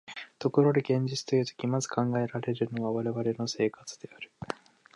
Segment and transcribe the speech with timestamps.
[0.39, 4.31] ところで現実というとき、まず考えられるのは我々の生活である。